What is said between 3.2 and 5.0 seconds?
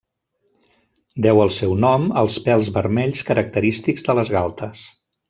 característics de les galtes.